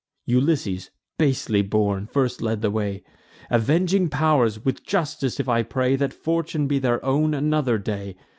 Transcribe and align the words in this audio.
Ulysses, 0.25 0.89
basely 1.19 1.61
born, 1.61 2.07
first 2.07 2.41
led 2.41 2.63
the 2.63 2.71
way. 2.71 3.03
Avenging 3.51 4.09
pow'rs! 4.09 4.57
with 4.65 4.83
justice 4.83 5.39
if 5.39 5.47
I 5.47 5.61
pray, 5.61 5.95
That 5.95 6.11
fortune 6.11 6.65
be 6.65 6.79
their 6.79 7.05
own 7.05 7.35
another 7.35 7.77
day! 7.77 8.15